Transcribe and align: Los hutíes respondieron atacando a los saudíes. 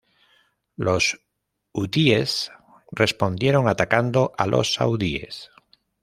Los 0.77 1.19
hutíes 1.73 2.51
respondieron 2.91 3.67
atacando 3.67 4.31
a 4.35 4.47
los 4.47 4.73
saudíes. 4.73 5.51